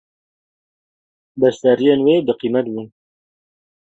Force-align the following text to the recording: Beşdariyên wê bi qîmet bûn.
Beşdariyên 1.39 1.99
wê 2.05 2.15
bi 2.25 2.33
qîmet 2.39 2.67
bûn. 2.73 2.87